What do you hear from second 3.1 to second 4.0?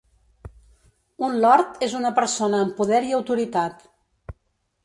i autoritat.